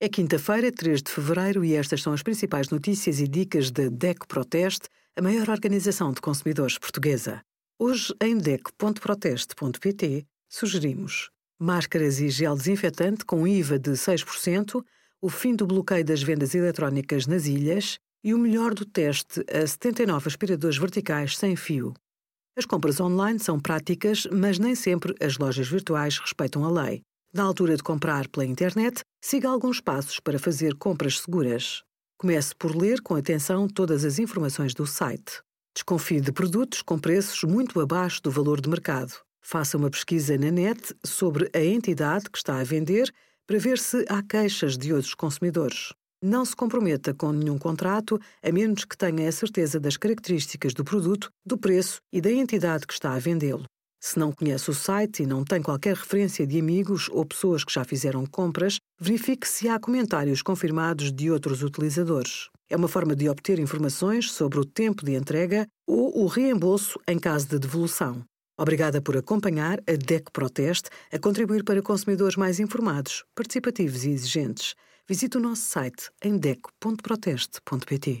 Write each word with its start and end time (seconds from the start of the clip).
É 0.00 0.08
quinta-feira, 0.08 0.70
3 0.70 1.02
de 1.02 1.10
fevereiro, 1.10 1.64
e 1.64 1.74
estas 1.74 2.02
são 2.02 2.12
as 2.12 2.22
principais 2.22 2.70
notícias 2.70 3.18
e 3.18 3.26
dicas 3.26 3.72
da 3.72 3.88
DEC 3.88 4.28
Proteste, 4.28 4.88
a 5.16 5.20
maior 5.20 5.50
organização 5.50 6.12
de 6.12 6.20
consumidores 6.20 6.78
portuguesa. 6.78 7.42
Hoje, 7.76 8.14
em 8.22 8.38
DEC.proteste.pt, 8.38 10.24
sugerimos 10.48 11.30
máscaras 11.58 12.20
e 12.20 12.28
gel 12.28 12.56
desinfetante 12.56 13.24
com 13.24 13.44
IVA 13.44 13.76
de 13.76 13.90
6%, 13.90 14.84
o 15.20 15.28
fim 15.28 15.56
do 15.56 15.66
bloqueio 15.66 16.04
das 16.04 16.22
vendas 16.22 16.54
eletrónicas 16.54 17.26
nas 17.26 17.46
ilhas 17.46 17.98
e 18.22 18.32
o 18.32 18.38
melhor 18.38 18.74
do 18.74 18.84
teste 18.84 19.44
a 19.52 19.66
79 19.66 20.28
aspiradores 20.28 20.78
verticais 20.78 21.36
sem 21.36 21.56
fio. 21.56 21.92
As 22.56 22.64
compras 22.64 23.00
online 23.00 23.40
são 23.40 23.58
práticas, 23.58 24.28
mas 24.30 24.60
nem 24.60 24.76
sempre 24.76 25.12
as 25.20 25.38
lojas 25.38 25.66
virtuais 25.66 26.18
respeitam 26.18 26.64
a 26.64 26.70
lei. 26.70 27.02
Na 27.32 27.42
altura 27.42 27.76
de 27.76 27.82
comprar 27.82 28.26
pela 28.28 28.46
internet, 28.46 29.02
siga 29.22 29.50
alguns 29.50 29.82
passos 29.82 30.18
para 30.18 30.38
fazer 30.38 30.74
compras 30.74 31.20
seguras. 31.20 31.82
Comece 32.16 32.54
por 32.54 32.74
ler 32.74 33.02
com 33.02 33.14
atenção 33.14 33.68
todas 33.68 34.02
as 34.02 34.18
informações 34.18 34.72
do 34.72 34.86
site. 34.86 35.42
Desconfie 35.74 36.22
de 36.22 36.32
produtos 36.32 36.80
com 36.80 36.98
preços 36.98 37.44
muito 37.44 37.80
abaixo 37.80 38.22
do 38.22 38.30
valor 38.30 38.62
de 38.62 38.70
mercado. 38.70 39.12
Faça 39.42 39.76
uma 39.76 39.90
pesquisa 39.90 40.38
na 40.38 40.50
net 40.50 40.94
sobre 41.04 41.50
a 41.54 41.62
entidade 41.62 42.30
que 42.30 42.38
está 42.38 42.58
a 42.58 42.64
vender 42.64 43.12
para 43.46 43.58
ver 43.58 43.78
se 43.78 44.06
há 44.08 44.22
queixas 44.22 44.78
de 44.78 44.92
outros 44.94 45.14
consumidores. 45.14 45.92
Não 46.22 46.46
se 46.46 46.56
comprometa 46.56 47.12
com 47.12 47.30
nenhum 47.30 47.58
contrato 47.58 48.18
a 48.42 48.50
menos 48.50 48.86
que 48.86 48.96
tenha 48.96 49.28
a 49.28 49.32
certeza 49.32 49.78
das 49.78 49.98
características 49.98 50.72
do 50.72 50.82
produto, 50.82 51.30
do 51.46 51.58
preço 51.58 52.00
e 52.10 52.22
da 52.22 52.32
entidade 52.32 52.86
que 52.86 52.94
está 52.94 53.12
a 53.12 53.18
vendê-lo. 53.18 53.66
Se 54.00 54.18
não 54.18 54.30
conhece 54.30 54.70
o 54.70 54.74
site 54.74 55.22
e 55.22 55.26
não 55.26 55.44
tem 55.44 55.60
qualquer 55.60 55.96
referência 55.96 56.46
de 56.46 56.58
amigos 56.58 57.08
ou 57.10 57.24
pessoas 57.24 57.64
que 57.64 57.72
já 57.72 57.84
fizeram 57.84 58.24
compras, 58.24 58.78
verifique 59.00 59.46
se 59.46 59.68
há 59.68 59.78
comentários 59.78 60.40
confirmados 60.40 61.12
de 61.12 61.30
outros 61.30 61.62
utilizadores. 61.62 62.48
É 62.70 62.76
uma 62.76 62.88
forma 62.88 63.16
de 63.16 63.28
obter 63.28 63.58
informações 63.58 64.30
sobre 64.30 64.58
o 64.58 64.64
tempo 64.64 65.04
de 65.04 65.14
entrega 65.14 65.66
ou 65.86 66.22
o 66.22 66.26
reembolso 66.26 67.00
em 67.08 67.18
caso 67.18 67.48
de 67.48 67.58
devolução. 67.58 68.22
Obrigada 68.58 69.00
por 69.00 69.16
acompanhar 69.16 69.78
a 69.88 69.92
DEC 69.92 70.30
Proteste 70.32 70.90
a 71.12 71.18
contribuir 71.18 71.64
para 71.64 71.80
consumidores 71.80 72.36
mais 72.36 72.58
informados, 72.60 73.24
participativos 73.34 74.04
e 74.04 74.10
exigentes. 74.10 74.74
Visite 75.08 75.38
o 75.38 75.40
nosso 75.40 75.62
site 75.62 76.10
em 76.22 76.36
dec.proteste.pt. 76.36 78.20